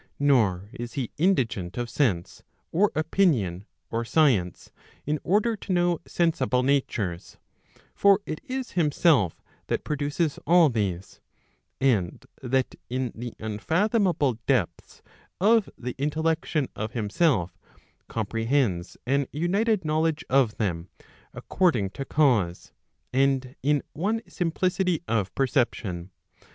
[0.17, 4.71] Nor is he indigent of sense, or opinion, or science,
[5.05, 7.37] in order to know sensible natures:
[7.93, 11.21] for it is himself that produces all these,
[11.79, 15.03] and that in the unfathomable depths
[15.39, 17.55] of the intellection of himself,
[18.07, 20.89] comprehends an united knowledge of them,
[21.31, 22.71] according to cause,
[23.13, 26.09] and in one simplicity of perception.